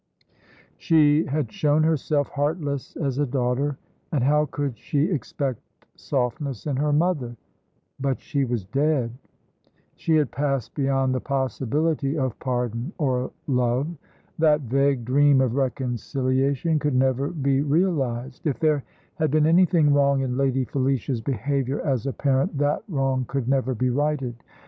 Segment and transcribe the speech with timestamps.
[0.79, 3.77] She had shown herself heartless as a daughter,
[4.11, 5.61] and how could she expect
[5.95, 7.37] softness in her mother?
[7.99, 9.11] But she was dead.
[9.93, 13.89] She had passed beyond the possibility of pardon or love.
[14.39, 18.47] That vague dream of reconciliation could never be realised.
[18.47, 18.83] If there
[19.17, 23.75] had been anything wrong in Lady Felicia's behaviour as a parent, that wrong could never
[23.75, 24.33] be righted.